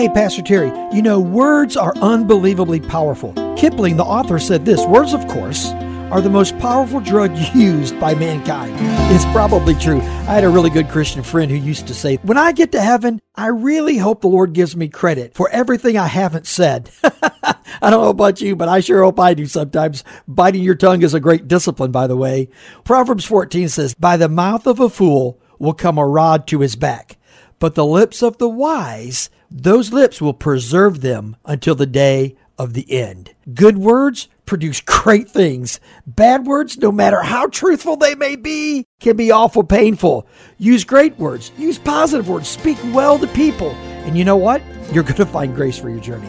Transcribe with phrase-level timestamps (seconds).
[0.00, 3.34] Hey, Pastor Terry, you know, words are unbelievably powerful.
[3.58, 5.72] Kipling, the author, said this Words, of course,
[6.10, 8.74] are the most powerful drug used by mankind.
[9.14, 10.00] It's probably true.
[10.00, 12.80] I had a really good Christian friend who used to say, When I get to
[12.80, 16.88] heaven, I really hope the Lord gives me credit for everything I haven't said.
[17.04, 20.02] I don't know about you, but I sure hope I do sometimes.
[20.26, 22.48] Biting your tongue is a great discipline, by the way.
[22.84, 26.74] Proverbs 14 says, By the mouth of a fool will come a rod to his
[26.74, 27.18] back,
[27.60, 32.74] but the lips of the wise those lips will preserve them until the day of
[32.74, 33.34] the end.
[33.52, 35.80] Good words produce great things.
[36.06, 40.26] Bad words, no matter how truthful they may be, can be awful painful.
[40.58, 43.70] Use great words, use positive words, speak well to people.
[44.04, 44.62] And you know what?
[44.92, 46.28] You're going to find grace for your journey.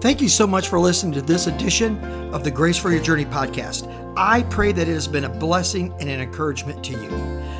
[0.00, 1.98] Thank you so much for listening to this edition
[2.32, 3.86] of the Grace for Your Journey podcast.
[4.16, 7.59] I pray that it has been a blessing and an encouragement to you.